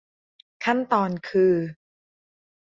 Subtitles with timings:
[0.63, 1.53] ขั้นตอนคือ